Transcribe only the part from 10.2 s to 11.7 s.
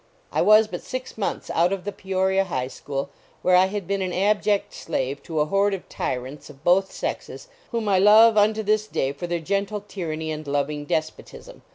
and loving despotism.